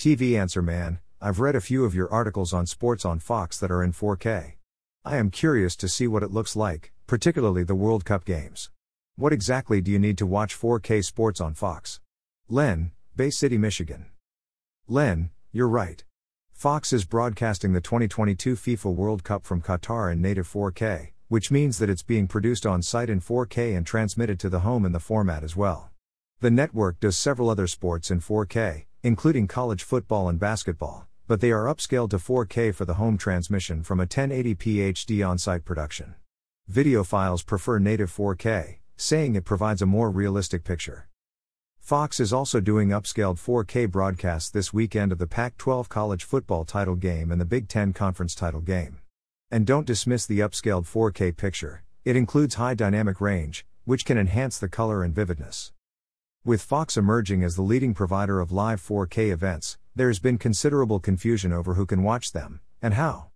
TV 0.00 0.40
Answer 0.40 0.62
Man, 0.62 0.98
I've 1.20 1.40
read 1.40 1.54
a 1.54 1.60
few 1.60 1.84
of 1.84 1.94
your 1.94 2.10
articles 2.10 2.54
on 2.54 2.64
sports 2.64 3.04
on 3.04 3.18
Fox 3.18 3.58
that 3.58 3.70
are 3.70 3.84
in 3.84 3.92
4K. 3.92 4.54
I 5.04 5.18
am 5.18 5.28
curious 5.28 5.76
to 5.76 5.90
see 5.90 6.06
what 6.06 6.22
it 6.22 6.30
looks 6.30 6.56
like, 6.56 6.90
particularly 7.06 7.64
the 7.64 7.74
World 7.74 8.06
Cup 8.06 8.24
games. 8.24 8.70
What 9.16 9.34
exactly 9.34 9.82
do 9.82 9.90
you 9.90 9.98
need 9.98 10.16
to 10.16 10.24
watch 10.24 10.58
4K 10.58 11.04
sports 11.04 11.38
on 11.38 11.52
Fox? 11.52 12.00
Len, 12.48 12.92
Bay 13.14 13.28
City, 13.28 13.58
Michigan. 13.58 14.06
Len, 14.88 15.28
you're 15.52 15.68
right. 15.68 16.02
Fox 16.50 16.94
is 16.94 17.04
broadcasting 17.04 17.74
the 17.74 17.82
2022 17.82 18.54
FIFA 18.54 18.94
World 18.94 19.22
Cup 19.22 19.44
from 19.44 19.60
Qatar 19.60 20.10
in 20.10 20.22
native 20.22 20.50
4K, 20.50 21.10
which 21.28 21.50
means 21.50 21.78
that 21.78 21.90
it's 21.90 22.02
being 22.02 22.26
produced 22.26 22.64
on 22.64 22.80
site 22.80 23.10
in 23.10 23.20
4K 23.20 23.76
and 23.76 23.84
transmitted 23.84 24.40
to 24.40 24.48
the 24.48 24.60
home 24.60 24.86
in 24.86 24.92
the 24.92 24.98
format 24.98 25.44
as 25.44 25.54
well. 25.54 25.90
The 26.40 26.50
network 26.50 27.00
does 27.00 27.18
several 27.18 27.50
other 27.50 27.66
sports 27.66 28.10
in 28.10 28.20
4K, 28.20 28.86
including 29.02 29.46
college 29.46 29.82
football 29.82 30.28
and 30.28 30.38
basketball, 30.38 31.06
but 31.26 31.40
they 31.40 31.50
are 31.50 31.64
upscaled 31.64 32.10
to 32.10 32.18
4K 32.18 32.74
for 32.74 32.84
the 32.84 32.94
home 32.94 33.16
transmission 33.16 33.82
from 33.82 34.00
a 34.00 34.06
1080p 34.06 34.76
HD 34.92 35.26
on 35.26 35.38
site 35.38 35.64
production. 35.64 36.14
Videophiles 36.70 37.46
prefer 37.46 37.78
native 37.78 38.14
4K, 38.14 38.78
saying 38.96 39.34
it 39.34 39.44
provides 39.44 39.80
a 39.80 39.86
more 39.86 40.10
realistic 40.10 40.64
picture. 40.64 41.08
Fox 41.78 42.20
is 42.20 42.32
also 42.32 42.60
doing 42.60 42.90
upscaled 42.90 43.38
4K 43.38 43.90
broadcasts 43.90 44.50
this 44.50 44.72
weekend 44.72 45.12
of 45.12 45.18
the 45.18 45.26
Pac 45.26 45.56
12 45.56 45.88
college 45.88 46.24
football 46.24 46.64
title 46.64 46.94
game 46.94 47.32
and 47.32 47.40
the 47.40 47.46
Big 47.46 47.68
Ten 47.68 47.92
conference 47.92 48.34
title 48.34 48.60
game. 48.60 48.98
And 49.50 49.66
don't 49.66 49.86
dismiss 49.86 50.26
the 50.26 50.40
upscaled 50.40 50.84
4K 50.84 51.36
picture, 51.36 51.82
it 52.04 52.16
includes 52.16 52.56
high 52.56 52.74
dynamic 52.74 53.20
range, 53.20 53.64
which 53.84 54.04
can 54.04 54.18
enhance 54.18 54.58
the 54.58 54.68
color 54.68 55.02
and 55.02 55.14
vividness. 55.14 55.72
With 56.42 56.62
Fox 56.62 56.96
emerging 56.96 57.44
as 57.44 57.54
the 57.54 57.60
leading 57.60 57.92
provider 57.92 58.40
of 58.40 58.50
live 58.50 58.80
4K 58.80 59.30
events, 59.30 59.76
there's 59.94 60.18
been 60.18 60.38
considerable 60.38 60.98
confusion 60.98 61.52
over 61.52 61.74
who 61.74 61.84
can 61.84 62.02
watch 62.02 62.32
them, 62.32 62.60
and 62.80 62.94
how. 62.94 63.26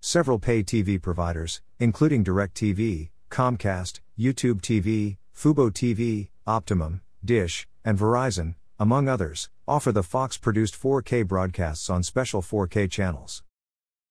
Several 0.00 0.38
pay 0.38 0.62
TV 0.62 1.00
providers, 1.00 1.60
including 1.78 2.24
DirecTV, 2.24 3.10
Comcast, 3.30 4.00
YouTube 4.18 4.62
TV, 4.62 5.18
Fubo 5.36 5.70
TV, 5.70 6.28
Optimum, 6.46 7.02
Dish, 7.22 7.68
and 7.84 7.98
Verizon, 7.98 8.54
among 8.78 9.10
others, 9.10 9.50
offer 9.68 9.92
the 9.92 10.02
Fox 10.02 10.38
produced 10.38 10.74
4K 10.74 11.26
broadcasts 11.26 11.90
on 11.90 12.02
special 12.02 12.40
4K 12.40 12.90
channels. 12.90 13.42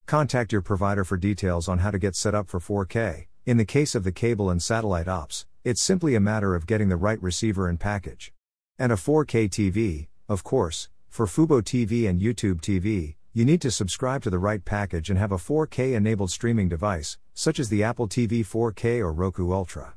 Contact 0.05 0.51
your 0.51 0.61
provider 0.61 1.03
for 1.03 1.17
details 1.17 1.67
on 1.67 1.79
how 1.79 1.89
to 1.89 1.97
get 1.97 2.15
set 2.15 2.35
up 2.35 2.47
for 2.47 2.59
4K. 2.59 3.25
In 3.47 3.57
the 3.57 3.65
case 3.65 3.95
of 3.95 4.03
the 4.03 4.11
cable 4.11 4.51
and 4.51 4.61
satellite 4.61 5.07
ops, 5.07 5.47
it's 5.63 5.81
simply 5.81 6.13
a 6.13 6.19
matter 6.19 6.53
of 6.53 6.67
getting 6.67 6.89
the 6.89 6.97
right 6.97 7.19
receiver 7.19 7.67
and 7.67 7.79
package. 7.79 8.31
And 8.83 8.91
a 8.91 8.95
4K 8.95 9.47
TV, 9.49 10.07
of 10.27 10.43
course, 10.43 10.89
for 11.07 11.25
Fubo 11.25 11.61
TV 11.61 12.05
and 12.05 12.19
YouTube 12.19 12.59
TV, 12.59 13.15
you 13.31 13.45
need 13.45 13.61
to 13.61 13.71
subscribe 13.71 14.21
to 14.23 14.29
the 14.29 14.37
right 14.37 14.65
package 14.65 15.09
and 15.09 15.17
have 15.17 15.31
a 15.31 15.37
4K 15.37 15.93
enabled 15.93 16.31
streaming 16.31 16.67
device, 16.67 17.17
such 17.33 17.61
as 17.61 17.69
the 17.69 17.81
Apple 17.81 18.09
TV 18.09 18.41
4K 18.41 18.99
or 18.99 19.13
Roku 19.13 19.53
Ultra. 19.53 19.93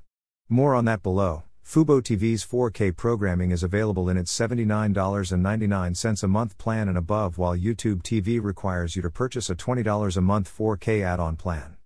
More 0.49 0.77
on 0.77 0.85
that 0.85 1.03
below. 1.03 1.43
Fubo 1.65 2.01
TV's 2.01 2.47
4K 2.47 2.97
programming 2.97 3.51
is 3.51 3.65
available 3.65 4.09
in 4.09 4.17
its 4.17 4.33
$79.99 4.39 6.23
a 6.23 6.29
month 6.29 6.57
plan 6.57 6.89
and 6.89 6.97
above, 6.97 7.39
while 7.39 7.57
YouTube 7.57 8.05
TV 8.05 8.41
requires 8.41 8.95
you 8.95 9.03
to 9.03 9.11
purchase 9.11 9.51
a 9.51 9.57
$20 9.57 10.17
a 10.17 10.21
month 10.21 10.49
4K 10.57 11.03
add 11.03 11.19
on 11.19 11.35
plan. 11.35 11.77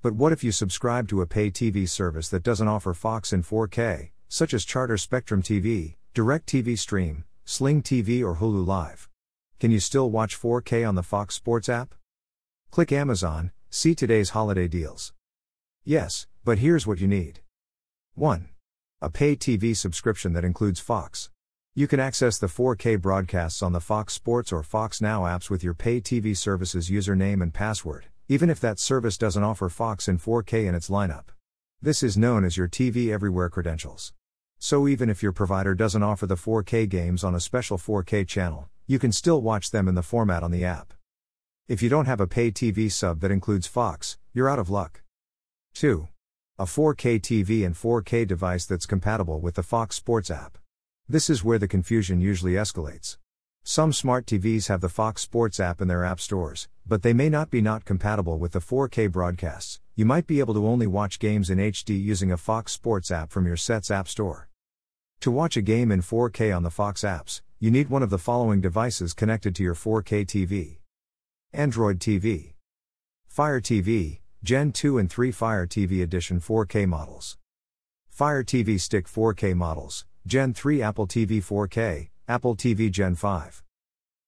But 0.00 0.12
what 0.12 0.30
if 0.30 0.44
you 0.44 0.52
subscribe 0.52 1.08
to 1.08 1.22
a 1.22 1.26
pay 1.26 1.50
TV 1.50 1.88
service 1.88 2.28
that 2.28 2.44
doesn't 2.44 2.68
offer 2.68 2.94
Fox 2.94 3.32
in 3.32 3.42
4K, 3.42 4.10
such 4.28 4.54
as 4.54 4.64
Charter 4.64 4.96
Spectrum 4.96 5.42
TV, 5.42 5.96
DirecTV 6.12 6.76
Stream, 6.76 7.24
Sling 7.44 7.82
TV, 7.82 8.20
or 8.20 8.36
Hulu 8.36 8.66
Live? 8.66 9.08
Can 9.60 9.70
you 9.70 9.78
still 9.78 10.10
watch 10.10 10.36
4K 10.36 10.86
on 10.86 10.96
the 10.96 11.04
Fox 11.04 11.36
Sports 11.36 11.68
app? 11.68 11.94
Click 12.72 12.90
Amazon, 12.90 13.52
see 13.70 13.94
today's 13.94 14.30
holiday 14.30 14.66
deals. 14.66 15.12
Yes, 15.84 16.26
but 16.44 16.58
here's 16.58 16.84
what 16.84 17.00
you 17.00 17.06
need 17.06 17.42
1. 18.16 18.48
A 19.00 19.08
pay 19.08 19.36
TV 19.36 19.76
subscription 19.76 20.32
that 20.32 20.44
includes 20.44 20.80
Fox. 20.80 21.30
You 21.76 21.86
can 21.86 22.00
access 22.00 22.38
the 22.38 22.48
4K 22.48 23.00
broadcasts 23.00 23.62
on 23.62 23.72
the 23.72 23.80
Fox 23.80 24.12
Sports 24.12 24.52
or 24.52 24.64
Fox 24.64 25.00
Now 25.00 25.22
apps 25.22 25.48
with 25.48 25.62
your 25.62 25.74
pay 25.74 26.00
TV 26.00 26.36
service's 26.36 26.90
username 26.90 27.40
and 27.40 27.54
password, 27.54 28.06
even 28.26 28.50
if 28.50 28.58
that 28.58 28.80
service 28.80 29.16
doesn't 29.16 29.44
offer 29.44 29.68
Fox 29.68 30.08
in 30.08 30.18
4K 30.18 30.66
in 30.66 30.74
its 30.74 30.90
lineup. 30.90 31.26
This 31.80 32.02
is 32.02 32.18
known 32.18 32.44
as 32.44 32.56
your 32.56 32.66
TV 32.66 33.12
Everywhere 33.12 33.48
credentials. 33.48 34.12
So 34.62 34.86
even 34.86 35.08
if 35.08 35.22
your 35.22 35.32
provider 35.32 35.74
doesn't 35.74 36.02
offer 36.02 36.26
the 36.26 36.36
4K 36.36 36.86
games 36.86 37.24
on 37.24 37.34
a 37.34 37.40
special 37.40 37.78
4K 37.78 38.28
channel, 38.28 38.68
you 38.86 38.98
can 38.98 39.10
still 39.10 39.40
watch 39.40 39.70
them 39.70 39.88
in 39.88 39.94
the 39.94 40.02
format 40.02 40.42
on 40.42 40.50
the 40.50 40.66
app. 40.66 40.92
If 41.66 41.82
you 41.82 41.88
don't 41.88 42.04
have 42.04 42.20
a 42.20 42.26
pay 42.26 42.50
TV 42.50 42.92
sub 42.92 43.20
that 43.20 43.30
includes 43.30 43.66
Fox, 43.66 44.18
you're 44.34 44.50
out 44.50 44.58
of 44.58 44.68
luck. 44.68 45.02
2 45.74 46.08
a 46.58 46.64
4K 46.64 47.18
TV 47.18 47.64
and 47.64 47.74
4K 47.74 48.26
device 48.26 48.66
that's 48.66 48.84
compatible 48.84 49.40
with 49.40 49.54
the 49.54 49.62
Fox 49.62 49.96
Sports 49.96 50.30
app. 50.30 50.58
This 51.08 51.30
is 51.30 51.42
where 51.42 51.58
the 51.58 51.66
confusion 51.66 52.20
usually 52.20 52.52
escalates. 52.52 53.16
Some 53.62 53.94
smart 53.94 54.26
TVs 54.26 54.68
have 54.68 54.82
the 54.82 54.90
Fox 54.90 55.22
Sports 55.22 55.58
app 55.58 55.80
in 55.80 55.88
their 55.88 56.04
app 56.04 56.20
stores, 56.20 56.68
but 56.86 57.00
they 57.00 57.14
may 57.14 57.30
not 57.30 57.48
be 57.48 57.62
not 57.62 57.86
compatible 57.86 58.38
with 58.38 58.52
the 58.52 58.58
4K 58.58 59.10
broadcasts. 59.10 59.80
You 59.96 60.04
might 60.04 60.26
be 60.26 60.38
able 60.38 60.52
to 60.52 60.66
only 60.66 60.86
watch 60.86 61.18
games 61.18 61.48
in 61.48 61.56
HD 61.56 61.98
using 61.98 62.30
a 62.30 62.36
Fox 62.36 62.72
Sports 62.72 63.10
app 63.10 63.30
from 63.30 63.46
your 63.46 63.56
set's 63.56 63.90
app 63.90 64.06
store. 64.06 64.49
To 65.20 65.30
watch 65.30 65.58
a 65.58 65.62
game 65.62 65.92
in 65.92 66.00
4K 66.00 66.56
on 66.56 66.62
the 66.62 66.70
Fox 66.70 67.02
apps, 67.02 67.42
you 67.58 67.70
need 67.70 67.90
one 67.90 68.02
of 68.02 68.08
the 68.08 68.16
following 68.16 68.62
devices 68.62 69.12
connected 69.12 69.54
to 69.56 69.62
your 69.62 69.74
4K 69.74 70.24
TV 70.24 70.78
Android 71.52 71.98
TV, 71.98 72.54
Fire 73.26 73.60
TV, 73.60 74.20
Gen 74.42 74.72
2 74.72 74.96
and 74.96 75.10
3 75.10 75.30
Fire 75.30 75.66
TV 75.66 76.02
Edition 76.02 76.40
4K 76.40 76.88
models. 76.88 77.36
Fire 78.08 78.42
TV 78.42 78.80
Stick 78.80 79.06
4K 79.06 79.54
models, 79.54 80.06
Gen 80.26 80.54
3 80.54 80.80
Apple 80.80 81.06
TV 81.06 81.44
4K, 81.44 82.08
Apple 82.26 82.56
TV 82.56 82.90
Gen 82.90 83.14
5. 83.14 83.62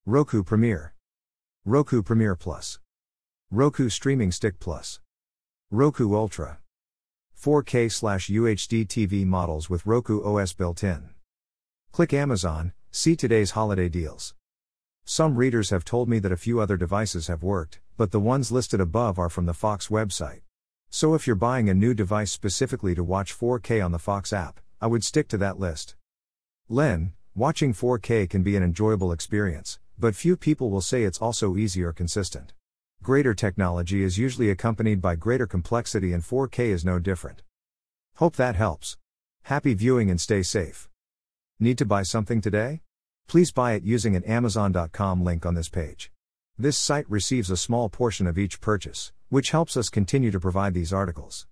Roku 0.04 0.42
Premiere. 0.42 0.92
Roku 1.64 2.02
Premiere 2.02 2.36
Plus. 2.36 2.80
Roku 3.50 3.88
Streaming 3.88 4.30
Stick 4.30 4.60
Plus. 4.60 5.00
Roku 5.70 6.14
Ultra. 6.14 6.58
4K 7.42 7.90
slash 7.90 8.28
UHD 8.28 8.86
TV 8.86 9.26
models 9.26 9.68
with 9.68 9.84
Roku 9.84 10.22
OS 10.22 10.52
built 10.52 10.84
in. 10.84 11.10
Click 11.90 12.12
Amazon, 12.12 12.72
see 12.92 13.16
today's 13.16 13.50
holiday 13.50 13.88
deals. 13.88 14.34
Some 15.04 15.34
readers 15.34 15.70
have 15.70 15.84
told 15.84 16.08
me 16.08 16.20
that 16.20 16.30
a 16.30 16.36
few 16.36 16.60
other 16.60 16.76
devices 16.76 17.26
have 17.26 17.42
worked, 17.42 17.80
but 17.96 18.12
the 18.12 18.20
ones 18.20 18.52
listed 18.52 18.80
above 18.80 19.18
are 19.18 19.28
from 19.28 19.46
the 19.46 19.54
Fox 19.54 19.88
website. 19.88 20.42
So 20.88 21.14
if 21.14 21.26
you're 21.26 21.34
buying 21.34 21.68
a 21.68 21.74
new 21.74 21.94
device 21.94 22.30
specifically 22.30 22.94
to 22.94 23.02
watch 23.02 23.36
4K 23.36 23.84
on 23.84 23.90
the 23.90 23.98
Fox 23.98 24.32
app, 24.32 24.60
I 24.80 24.86
would 24.86 25.02
stick 25.02 25.26
to 25.30 25.38
that 25.38 25.58
list. 25.58 25.96
Len, 26.68 27.12
watching 27.34 27.74
4K 27.74 28.30
can 28.30 28.44
be 28.44 28.54
an 28.54 28.62
enjoyable 28.62 29.10
experience, 29.10 29.80
but 29.98 30.14
few 30.14 30.36
people 30.36 30.70
will 30.70 30.80
say 30.80 31.02
it's 31.02 31.20
also 31.20 31.56
easy 31.56 31.82
or 31.82 31.92
consistent. 31.92 32.52
Greater 33.02 33.34
technology 33.34 34.04
is 34.04 34.16
usually 34.16 34.48
accompanied 34.48 35.02
by 35.02 35.16
greater 35.16 35.44
complexity, 35.44 36.12
and 36.12 36.22
4K 36.22 36.66
is 36.66 36.84
no 36.84 37.00
different. 37.00 37.42
Hope 38.18 38.36
that 38.36 38.54
helps. 38.54 38.96
Happy 39.42 39.74
viewing 39.74 40.08
and 40.08 40.20
stay 40.20 40.40
safe. 40.44 40.88
Need 41.58 41.78
to 41.78 41.84
buy 41.84 42.04
something 42.04 42.40
today? 42.40 42.82
Please 43.26 43.50
buy 43.50 43.72
it 43.72 43.82
using 43.82 44.14
an 44.14 44.22
Amazon.com 44.22 45.24
link 45.24 45.44
on 45.44 45.54
this 45.54 45.68
page. 45.68 46.12
This 46.56 46.78
site 46.78 47.10
receives 47.10 47.50
a 47.50 47.56
small 47.56 47.88
portion 47.88 48.28
of 48.28 48.38
each 48.38 48.60
purchase, 48.60 49.10
which 49.30 49.50
helps 49.50 49.76
us 49.76 49.88
continue 49.88 50.30
to 50.30 50.38
provide 50.38 50.72
these 50.72 50.92
articles. 50.92 51.48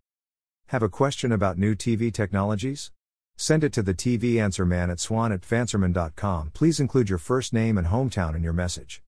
Have 0.69 0.85
a 0.85 0.89
question 0.89 1.33
about 1.33 1.59
new 1.59 1.75
TV 1.75 2.15
technologies? 2.15 2.93
Send 3.37 3.65
it 3.65 3.73
to 3.73 3.83
the 3.83 3.93
TV 3.93 4.41
Answer 4.41 4.65
Man 4.65 4.89
at 4.89 5.01
swan 5.01 5.33
at 5.33 5.41
tvanswerman.com. 5.41 6.53
Please 6.55 6.79
include 6.79 7.09
your 7.09 7.19
first 7.19 7.53
name 7.53 7.77
and 7.77 7.89
hometown 7.89 8.37
in 8.37 8.45
your 8.45 8.53
message. 8.53 9.03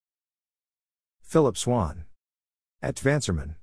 Phillip 1.22 1.56
Swann. 1.56 2.04
At 2.84 2.96
TVAnswerMan. 2.96 3.54